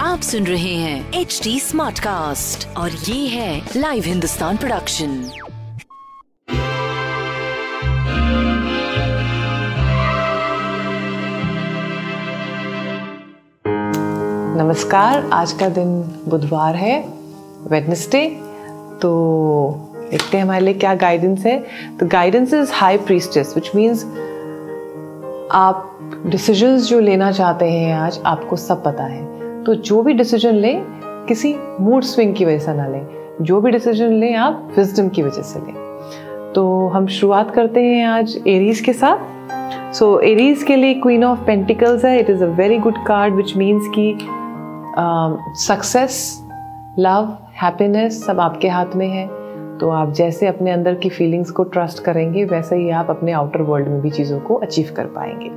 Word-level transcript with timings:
आप 0.00 0.20
सुन 0.22 0.44
रहे 0.44 0.74
हैं 0.74 1.12
एच 1.12 1.40
डी 1.44 1.60
स्मार्ट 1.60 1.98
कास्ट 1.98 2.76
और 2.76 2.90
ये 2.90 3.28
है 3.28 3.68
लाइव 3.76 4.02
हिंदुस्तान 4.06 4.56
प्रोडक्शन 4.56 5.30
नमस्कार 14.56 15.30
आज 15.32 15.52
का 15.52 15.68
दिन 15.68 16.02
बुधवार 16.28 16.76
है 16.76 17.00
वेडनेसडे 17.70 18.28
तो 19.02 19.12
देखते 20.10 20.36
हैं 20.36 20.44
हमारे 20.44 20.64
लिए 20.64 20.74
क्या 20.74 20.94
गाइडेंस 20.94 21.46
है। 21.46 21.58
तो 22.00 22.06
guidance 22.06 22.54
is 22.54 22.70
high 22.72 22.98
priestess 22.98 23.52
which 23.54 23.70
means 23.74 24.04
आप 25.52 25.98
डिसीजंस 26.26 26.88
जो 26.88 27.00
लेना 27.00 27.32
चाहते 27.32 27.70
हैं 27.70 27.94
आज 27.94 28.20
आपको 28.26 28.56
सब 28.56 28.84
पता 28.84 29.04
है। 29.04 29.64
तो 29.64 29.74
जो 29.74 30.02
भी 30.02 30.12
डिसीज़न 30.12 30.54
लें 30.54 30.82
किसी 31.28 31.54
मूड 31.80 32.02
स्विंग 32.02 32.34
की 32.34 32.44
वजह 32.44 32.58
से 32.58 32.74
ना 32.74 32.86
लें। 32.86 33.06
जो 33.42 33.60
भी 33.60 33.70
डिसीज़न 33.70 34.12
लें 34.12 34.34
आप 34.34 34.72
विजडम 34.76 35.08
की 35.08 35.22
वजह 35.22 35.42
से 35.42 35.58
लें। 35.58 35.74
तो 36.54 36.88
हम 36.88 37.06
शुरुआत 37.06 37.50
करते 37.50 37.82
हैं 37.82 38.06
आज 38.06 38.42
एरीज 38.46 38.80
के 38.80 38.92
साथ। 38.92 39.18
सो 39.94 40.16
so, 40.16 40.24
एरीज 40.24 40.62
के 40.62 40.76
लिए 40.76 40.94
क्वीन 40.94 41.24
ऑफ़ 41.24 41.44
पेंटिकल्स 41.44 42.04
है। 42.04 42.20
It 42.20 42.30
is 42.30 42.44
a 42.44 42.46
very 42.46 42.78
good 42.78 43.04
card 43.06 43.34
which 43.34 43.56
means 43.56 43.86
की 43.98 44.18
सक्सेस 45.64 46.44
लव 46.98 47.36
हैप्पीनेस 47.62 48.26
सब 48.26 48.40
आपके 48.40 48.68
हाथ 48.68 48.96
में 48.96 49.08
है। 49.08 49.28
तो 49.80 49.90
आप 49.90 50.12
जैसे 50.12 50.46
अपने 50.46 50.70
अंदर 50.70 50.94
की 50.94 51.08
फीलिंग्स 51.08 51.50
को 51.50 51.64
ट्रस्ट 51.64 52.02
करेंगे, 52.04 52.44
वैसे 52.44 52.76
ही 52.76 52.90
आप 52.90 53.10
अपने 53.10 53.32
आउटर 53.32 53.62
वर्ल्ड 53.62 53.88
में 53.88 54.00
भी 54.00 54.10
चीज़ों 54.10 54.40
को 54.40 54.54
अचीव 54.56 54.92
कर 54.96 55.06
पाएँगे। 55.16 55.48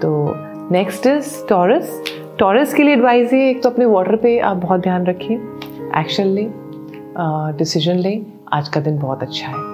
तो 0.00 0.34
नेक्स्ट 0.72 1.06
इज़ 1.06 1.34
टॉरस 1.48 2.02
टॉरस 2.38 2.74
के 2.74 2.82
लिए 2.82 2.94
एडवाइस 2.94 3.32
है 3.32 3.48
एक 3.48 3.62
तो 3.62 3.70
अपने 3.70 3.86
वाटर 3.86 4.16
पे 4.16 4.38
आप 4.40 4.56
बहुत 4.56 4.80
ध्यान 4.80 5.06
रखिए 5.06 5.36
एक्शन 5.98 6.26
लें 6.26 6.52
डिसीज़न 7.56 7.96
लें, 7.96 8.26
आज 8.52 8.68
का 8.68 8.80
दिन 8.80 8.98
बहुत 8.98 9.22
अच्छा 9.22 9.46
है। 9.46 9.68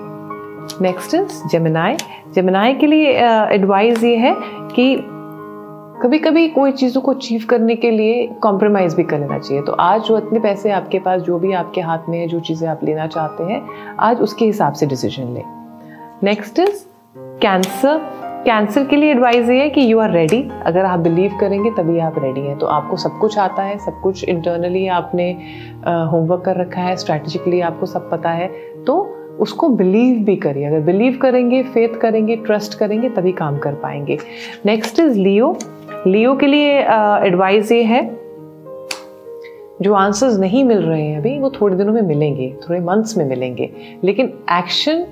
नेक्स्ट 0.83 1.15
इज़ 1.15 1.43
जेमिनाई 1.51 1.97
जेमिनाई 2.35 2.75
के 2.75 2.87
लिए 2.87 3.11
एडवाइस 3.55 4.03
ये 4.05 4.17
है 4.17 4.35
कि 4.75 4.97
कभी 6.03 6.19
कभी 6.19 6.49
कोई 6.49 6.73
चीज़ों 6.73 7.01
को 7.03 7.13
अचीव 7.13 7.45
करने 7.51 7.75
के 7.77 7.91
लिए 7.91 8.27
कॉम्प्रोमाइज़ 8.43 8.97
भी 8.97 9.03
कर 9.03 9.19
लेना 9.19 9.39
चाहिए। 9.39 9.63
तो 9.63 9.73
आज 9.73 10.03
जो 10.03 10.19
इतने 10.19 10.41
पैसे 10.41 10.71
आपके 10.71 10.99
पास, 10.99 11.21
जो 11.23 11.39
भी 11.39 11.53
आपके 11.53 11.81
हाथ 11.81 12.09
में 12.09 12.19
है, 12.19 12.27
जो 12.29 12.41
चीज़ें 12.41 12.69
आप 12.69 12.81
लेना 12.85 13.07
चाहते 13.07 13.45
हैं, 13.45 13.63
आज 13.99 14.21
उसके 14.21 14.45
हिसाब 14.45 14.73
से 14.73 14.87
डिसीज़न 14.87 15.33
लें। 15.35 15.43
नेक्स्ट 16.23 16.59
इज़ 16.59 16.85
कैंसर 17.19 17.99
कैंसर 18.47 18.85
के 18.85 18.97
लिए 18.97 19.11
एडवाइस 19.11 19.49
ये 19.49 19.61
है 19.61 19.69
कि 19.71 19.93
यू 19.93 19.99
आर 19.99 20.11
रेडी 20.11 20.43
अगर 20.67 20.85
आप 20.85 20.99
बिलीव 20.99 21.37
करेंगे, 21.41 21.71
तभी 21.71 21.99
आप 21.99 22.19
रेडी 22.19 22.41
हैं। 22.41 22.59
तो 22.59 22.67
आपको 22.67 22.97
सब 22.97 23.19
कुछ 23.19 23.39
आता 23.39 23.63
है, 23.63 23.79
सब 23.79 24.01
कुछ 24.01 24.25
इंटरनली 24.25 24.87
आपने 24.89 25.31
होमवर्क 26.12 26.43
कर 26.45 26.56
रखा 26.56 26.81
है 26.81 26.97
स्ट्रैटेजिकली 26.97 27.61
आपको 27.61 27.87
सब 27.87 28.11
पता 28.11 28.31
है। 28.31 28.49
तो 28.87 29.03
उसको 29.41 29.69
बिलीव 29.69 30.25
भी 30.25 30.37
करिए। 30.37 30.65
अगर 30.65 30.81
बिलीव 30.81 31.19
करेंगे 31.23 31.63
फेथ 31.65 31.99
करेंगे 32.01 32.37
ट्रस्ट 32.37 32.79
करेंगे, 32.79 33.09
तभी 33.09 33.33
काम 33.33 33.59
कर 33.59 33.75
पाएँगे। 33.75 34.19
नेक्स्ट 34.67 35.01
इज़ 35.01 35.19
लियो 35.19 35.57
लियो 36.07 36.35
के 36.37 36.47
लिए 36.47 36.79
एडवाइस 37.27 37.73
ये 37.73 37.83
है, 37.83 38.05
जो 39.83 39.95
आंसर्स 39.95 40.39
नहीं 40.39 40.65
मिल 40.65 40.79
रहे 40.79 41.03
हैं 41.03 41.19
अभी, 41.19 41.39
वो 41.39 41.51
थोड़े 41.51 41.77
दिनों 41.77 41.93
में 41.93 42.03
मिलेंगे, 42.03 42.49
थोड़े 42.63 42.81
मंथ्स 42.81 43.17
में 43.19 43.25
मिलेंगे। 43.25 43.71
लेकिन 44.05 44.33
एक्शन 44.53 45.07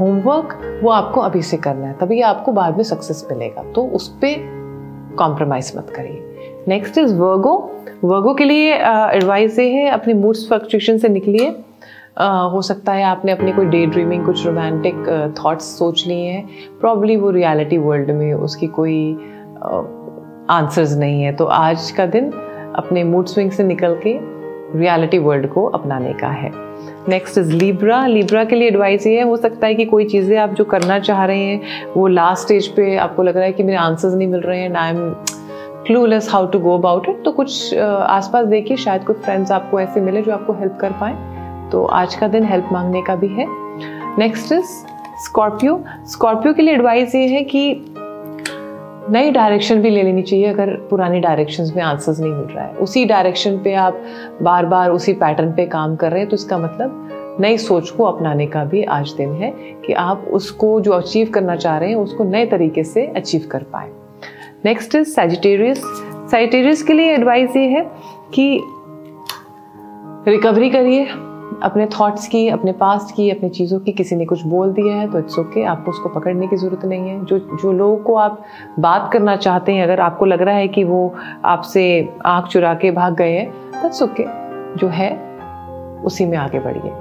होमवर्क 0.00 0.80
वो 0.82 0.90
आपको 0.90 1.20
अभी 1.20 1.42
से 1.42 1.56
करना 1.56 1.86
है, 1.86 1.96
तभी 2.00 2.20
आपको 2.22 2.52
बाद 2.52 2.76
में 2.76 2.84
सक्सेस 2.84 3.26
मिलेगा। 3.32 3.62
तो 3.74 3.82
उस 3.86 4.08
पर 4.14 5.14
कॉम्प्रोमाइज 5.18 5.72
मत 5.76 5.90
करिए। 5.96 6.64
नेक्स्ट 6.68 6.98
इज़ 6.98 7.14
वर्गो 7.14 7.56
वर्गो 8.04 8.34
के 8.34 8.44
लिए 8.44 8.74
एडवाइस 8.74 9.58
ये 9.58 9.68
है, 9.68 9.88
अपने 9.90 10.14
मूड्स 10.14 10.46
फ्लक्चुएशन 10.48 10.98
से 10.98 11.08
निकलिए। 11.08 11.54
हो 12.20 12.60
सकता 12.62 12.92
है 12.92 13.02
आपने 13.04 13.32
अपनी 13.32 13.52
कोई 13.52 13.66
डे 13.66 13.84
ड्रीमिंग 13.86 14.24
कुछ 14.26 14.46
रोमांटिक 14.46 15.34
थॉट्स 15.38 15.64
सोच 15.78 16.06
लिए 16.06 16.30
हैं। 16.30 16.78
प्रॉब्ली 16.80 17.16
वो 17.16 17.30
रियलिटी 17.30 17.78
वर्ल्ड 17.78 18.10
में 18.10 18.32
उसकी 18.34 18.66
कोई 18.78 19.12
आंसर्स 20.50 20.96
नहीं 20.98 21.22
है। 21.22 21.32
तो 21.32 21.44
आज 21.44 21.90
का 21.90 22.06
दिन 22.06 22.30
अपने 22.76 23.04
मूड 23.04 23.26
स्विंग 23.26 23.50
से 23.50 23.64
निकल 23.64 23.94
के 24.06 24.18
रियलिटी 24.78 25.18
वर्ल्ड 25.18 25.48
को 25.48 25.64
अपनाने 25.66 26.12
का 26.12 26.28
है। 26.28 26.50
नेक्स्ट 27.08 27.38
इज़ 27.38 27.52
लिब्रा 27.52 28.04
लिब्रा 28.06 28.44
के 28.44 28.56
लिए 28.56 28.68
एडवाइस 28.68 29.06
ये 29.06 29.16
है 29.18 29.36
सकता 29.36 29.66
है 29.66 29.74
कि 29.74 29.84
कोई 29.84 30.04
चीज़ें 30.06 30.36
आप 30.38 30.54
जो 30.54 30.64
करना 30.64 30.98
चाह 31.00 31.24
रहे 31.24 31.44
हैं, 31.44 31.60
वो 31.96 32.06
लास्ट 32.08 32.44
स्टेज 32.44 32.68
पे 32.68 32.96
आपको 32.96 33.22
लग 33.22 33.36
रहा 33.36 33.44
है 33.44 33.52
कि 33.52 33.62
मेरे 33.62 33.78
आंसर्स 33.78 34.14
नहीं 34.14 34.28
मिल 34.28 34.40
रहे 34.40 34.60
हैं 34.60 34.74
I 34.74 34.90
am 34.90 35.10
clueless 35.86 36.30
how 36.32 36.46
to 36.46 36.58
go 36.58 36.76
about 36.78 37.08
it 37.08 37.24
तो 37.24 37.32
कुछ 37.32 37.74
आसपास 37.74 38.46
देखिए, 38.46 38.76
शायद 38.76 39.04
कुछ 39.04 39.16
फ्रेंड्स 39.16 39.52
आपको 39.52 39.80
ऐसे 39.80 40.00
मिले 40.00 40.22
जो 40.22 40.32
आपको 40.32 40.52
हेल्प 40.52 40.78
कर 40.80 40.92
पाए। 41.00 41.36
तो 41.72 41.84
आज 41.84 42.14
का 42.14 42.28
दिन 42.28 42.44
हेल्प 42.44 42.68
मांगने 42.72 43.02
का 43.02 43.14
भी 43.14 43.28
है। 43.28 43.46
नेक्स्ट 44.18 44.52
इज़ 44.52 44.66
स्कॉर्पियो 45.24 45.80
स्कॉर्पियो 46.06 46.52
के 46.54 46.62
लिए 46.62 46.74
एडवाइस 46.74 47.14
ये 47.14 47.26
है 47.28 47.42
कि 47.44 47.94
नई 49.10 49.30
डायरेक्शन 49.30 49.80
भी 49.82 49.90
ले 49.90 50.02
लेनी 50.02 50.22
चाहिए 50.22 50.46
अगर 50.46 50.74
पुरानी 50.90 51.20
डायरेक्शन 51.20 51.70
में 51.76 51.82
आंसर्स 51.82 52.20
नहीं 52.20 52.32
मिल 52.32 52.46
रहा 52.46 52.64
है। 52.64 52.74
उसी 52.74 53.04
डायरेक्शन 53.04 53.58
पे 53.58 53.74
आप 53.74 54.00
बार 54.42 54.66
बार 54.66 54.90
उसी 54.90 55.12
पैटर्न 55.12 55.52
पे 55.52 55.66
काम 55.66 55.96
कर 55.96 56.10
रहे 56.10 56.20
हैं 56.20 56.28
तो 56.28 56.36
इसका 56.36 56.58
मतलब 56.58 57.36
नई 57.40 57.58
सोच 57.58 57.90
को 57.90 58.04
अपनाने 58.04 58.46
का 58.46 58.64
भी 58.64 58.82
आज 58.84 59.12
दिन 59.12 59.32
है 59.32 59.50
कि 59.86 59.92
आप 59.92 60.24
उसको 60.32 60.80
जो 60.80 60.92
अचीव 60.92 61.30
करना 61.34 61.56
चाह 61.56 61.78
रहे 61.78 61.88
हैं, 61.88 61.96
उसको 61.96 62.24
नए 62.24 62.46
तरीके 62.46 62.84
से 62.84 63.06
अचीव 63.06 63.48
कर 63.50 63.62
पाए। 63.62 63.90
नेक्स्ट 64.64 64.94
इज़ 64.94 65.08
सेजिटेरियस 65.08 65.82
सेजिटेरियस 66.30 66.82
के 66.82 66.92
लिए 66.92 67.14
एडवाइस 67.14 67.56
ये 67.56 67.68
है 67.68 67.90
कि 68.34 68.60
रिकवरी 70.28 70.70
करिए। 70.70 71.08
अपने 71.62 71.86
थॉट्स 71.86 72.26
की 72.28 72.48
अपने 72.48 72.72
पास्ट 72.72 73.14
की 73.14 73.28
अपनी 73.30 73.48
चीज़ों 73.48 73.78
की 73.80 73.92
किसी 73.92 74.16
ने 74.16 74.24
कुछ 74.24 74.42
बोल 74.42 74.72
दिया 74.72 74.94
है 74.96 75.10
तो 75.12 75.18
इट्स 75.18 75.38
ओके 75.38 75.48
okay, 75.50 75.70
आपको 75.70 75.90
उसको 75.90 76.08
पकड़ने 76.08 76.46
की 76.46 76.56
ज़रूरत 76.56 76.84
नहीं 76.84 77.08
है। 77.08 77.24
जो 77.24 77.38
जो 77.38 77.72
लोगों 77.72 77.96
को 77.96 78.14
आप 78.14 78.42
बात 78.78 79.10
करना 79.12 79.36
चाहते 79.36 79.72
हैं 79.72 79.82
अगर 79.84 80.00
आपको 80.00 80.24
लग 80.24 80.42
रहा 80.42 80.54
है 80.54 80.68
कि 80.68 80.84
वो 80.84 81.14
आपसे 81.44 81.86
आँख 82.26 82.46
चुरा 82.46 82.74
के 82.74 82.90
भाग 82.90 83.16
गए 83.16 83.32
हैं 83.32 83.50
दैट्स 83.72 84.02
ओके 84.02 84.24
जो 84.76 84.88
है 84.88 85.10
उसी 86.04 86.26
में 86.26 86.36
आगे 86.38 86.58
बढ़िए। 86.58 86.92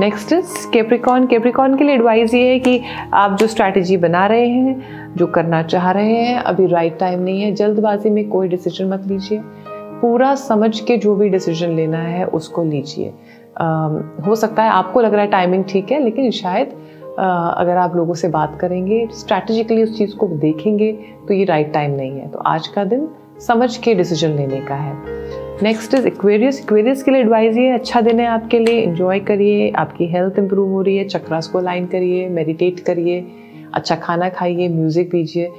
नेक्स्ट 0.00 0.32
इज़ 0.32 0.66
केप्रिकॉन 0.72 1.26
केप्रिकॉन 1.26 1.76
के 1.76 1.84
लिए 1.84 1.94
एडवाइस 1.94 2.34
ये 2.34 2.48
है 2.48 2.58
कि 2.58 2.80
आप 3.14 3.36
जो 3.38 3.46
स्ट्रैटेजी 3.46 3.96
बना 3.96 4.26
रहे 4.26 4.46
हैं 4.48 5.14
जो 5.16 5.26
करना 5.26 5.62
चाह 5.62 5.90
रहे 5.90 6.14
हैं 6.14 6.38
अभी 6.38 6.66
राइट 6.66 6.98
टाइम 6.98 7.20
नहीं 7.20 7.42
है 7.42 7.52
जल्दबाजी 7.54 8.10
में 8.10 8.28
कोई 8.28 8.48
डिसीज़न 8.48 8.88
मत 8.88 9.06
लीजिए। 9.06 9.40
पूरा 10.00 10.34
समझ 10.34 10.80
के 10.80 10.96
जो 10.96 11.14
भी 11.14 11.28
डिसीज़न 11.28 11.70
लेना 11.70 11.98
है 11.98 12.24
उसको 12.26 12.64
लीजिए। 12.64 13.12
हो 14.26 14.34
सकता 14.34 14.62
है, 14.62 14.70
आपको 14.70 15.00
लग 15.00 15.12
रहा 15.12 15.22
है 15.22 15.30
टाइमिंग 15.30 15.64
ठीक 15.68 15.92
है, 15.92 16.02
लेकिन 16.04 16.30
शायद 16.32 16.78
अगर 17.12 17.76
आप 17.76 17.96
लोगों 17.96 18.14
से 18.14 18.28
बात 18.30 18.56
करेंगे 18.60 19.06
स्ट्रैटेजिकली 19.14 19.82
उस 19.82 19.96
चीज़ 19.98 20.14
को 20.16 20.26
देखेंगे 20.28 20.92
तो 21.28 21.34
ये 21.34 21.44
राइट 21.44 21.72
टाइम 21.72 21.90
नहीं 21.90 22.20
है। 22.20 22.28
तो 22.28 22.38
आज 22.38 22.66
का 22.66 22.84
दिन 22.84 23.08
समझ 23.40 23.76
के 23.76 23.94
डिसीज़न 23.94 24.36
लेने 24.36 24.60
का 24.60 24.74
है। 24.74 24.94
नेक्स्ट 25.62 25.94
इज़ 25.94 26.06
इक्वेरियस 26.06 26.60
इक्वेरियस 26.60 27.02
के 27.02 27.10
लिए 27.10 27.20
एडवाइस 27.20 27.56
ये 27.56 27.70
अच्छा 27.70 28.00
दिन 28.00 28.20
है 28.20 28.26
आपके 28.26 28.58
लिए 28.58 28.80
इंजॉय 28.80 29.20
करिए, 29.20 29.70
आपकी 29.72 30.06
हेल्थ 30.06 30.38
इंप्रूव 30.38 30.70
हो 30.70 30.80
रही 30.82 30.96
है 30.96 31.04
चक्रास 31.08 31.48
को 31.48 31.58
अलाइन 31.58 31.86
करिए 31.86 32.28
मेडिटेट 32.30 32.80
करिए 32.80 33.24
अच्छा 33.74 33.94
खाना 33.96 34.28
खाइए 34.28 34.68
म्यूज़िक 34.68 35.10
पीजिए 35.10 35.50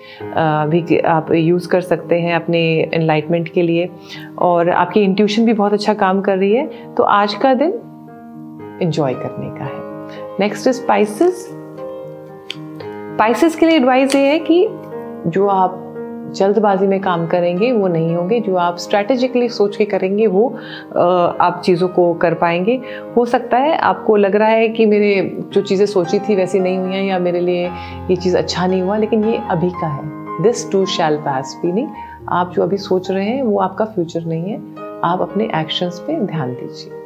भी 0.69 0.97
आप 0.99 1.31
यूज़ 1.33 1.67
कर 1.69 1.81
सकते 1.81 2.19
हैं 2.21 2.33
अपने 2.35 2.61
इनलाइटमेंट 2.93 3.47
के 3.53 3.61
लिए। 3.61 3.89
और 4.39 4.69
आपकी 4.69 5.01
इंट्यूशन 5.01 5.45
भी 5.45 5.53
बहुत 5.53 5.73
अच्छा 5.73 5.93
काम 5.93 6.21
कर 6.21 6.37
रही 6.37 6.53
है। 6.53 6.93
तो 6.95 7.03
आज 7.03 7.33
का 7.33 7.53
दिन 7.53 7.79
इंजॉय 8.81 9.13
करने 9.13 9.49
का 9.59 9.65
है। 9.65 10.39
नेक्स्ट 10.39 10.67
इज़ 10.67 10.81
स्पाइसेस 10.81 11.47
स्पाइसेस 13.13 13.55
के 13.55 13.65
लिए 13.65 13.75
एडवाइस 13.75 14.15
ये 14.15 14.21
है 14.21 14.39
कि 14.39 14.67
जो 15.27 15.47
आप 15.47 15.77
जल्दबाजी 16.35 16.87
में 16.87 16.99
काम 17.01 17.25
करेंगे, 17.27 17.71
वो 17.71 17.87
नहीं 17.87 18.15
होंगे। 18.15 18.39
जो 18.39 18.55
आप 18.55 18.77
स्ट्रैटेजिकली 18.77 19.49
सोच 19.49 19.75
के 19.75 19.85
करेंगे, 19.85 20.27
वो 20.27 20.47
आप 21.41 21.61
चीज़ों 21.65 21.87
को 21.87 22.13
कर 22.13 22.33
पाएँगे। 22.33 22.79
हो 23.17 23.25
सकता 23.25 23.57
है 23.57 23.77
आपको 23.77 24.15
लग 24.15 24.35
रहा 24.35 24.49
है 24.49 24.69
कि 24.69 24.85
मेरे 24.85 25.37
जो 25.53 25.61
चीज़ें 25.61 25.85
सोची 25.85 26.19
थी 26.19 26.35
वैसी 26.35 26.59
नहीं 26.59 26.77
हुई 26.77 26.93
हैं 26.93 27.03
या 27.03 27.19
मेरे 27.19 27.39
लिए 27.39 27.67
ये 28.09 28.15
चीज़ 28.15 28.37
अच्छा 28.37 28.67
नहीं 28.67 28.81
हुआ, 28.81 28.97
लेकिन 28.97 29.25
ये 29.25 29.41
अभी 29.49 29.69
का 29.69 29.87
है। 29.87 30.41
This 30.43 30.71
too 30.71 30.85
shall 30.85 31.17
pass 31.17 31.57
feeling 31.61 31.89
आप 32.29 32.51
जो 32.53 32.63
अभी 32.63 32.77
सोच 32.77 33.11
रहे 33.11 33.25
हैं, 33.25 33.43
वो 33.43 33.59
आपका 33.59 33.85
फ्यूचर 33.85 34.25
नहीं 34.25 34.51
है। 34.51 34.57
आप 35.03 35.21
अपने 35.21 35.49
एक्शंस 35.55 35.99
पे 35.99 36.19
ध्यान 36.19 36.53
दीजिए। 36.53 37.00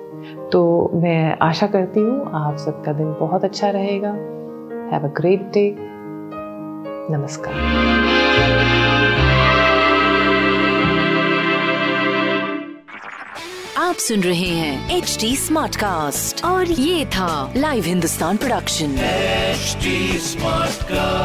तो 0.51 0.91
मैं 0.93 1.37
आशा 1.41 1.67
करती 1.67 1.99
हूँ 1.99 2.31
आप 2.35 2.57
सबका 2.57 2.93
दिन 2.93 3.13
बहुत 3.19 3.43
अच्छा 3.43 3.69
रहेगा। 3.69 4.09
हैव 4.91 5.07
अ 5.07 5.13
ग्रेट 5.17 5.41
डे 5.53 5.75
नमस्कार। 7.17 7.53
आप 13.77 13.95
सुन 13.95 14.19
रहे 14.19 14.49
हैं 14.49 14.97
एच 14.97 15.17
डी 15.21 15.35
स्मार्ट 15.35 15.75
कास्ट 15.75 16.45
और 16.45 16.65
ये 16.65 17.05
था 17.05 17.53
live 17.57 17.83
Hindustan 17.83 18.37
production 18.37 18.85
HD 18.85 20.17
smart 20.19 20.83
cast 20.83 21.24